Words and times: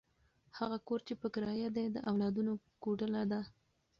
هغه 0.57 0.77
کور 0.87 0.99
چې 1.07 1.13
په 1.21 1.27
کرایه 1.33 1.69
دی، 1.77 1.85
د 1.91 1.97
اولادونو 2.09 2.53
کوډله 2.83 3.23
ده. 3.31 3.41